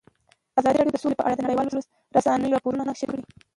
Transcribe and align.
ازادي 0.59 0.77
راډیو 0.77 0.95
د 0.95 1.01
سوله 1.03 1.15
په 1.17 1.23
اړه 1.25 1.35
د 1.35 1.41
نړیوالو 1.45 1.75
رسنیو 2.15 2.53
راپورونه 2.55 2.97
شریک 2.99 3.09
کړي. 3.25 3.33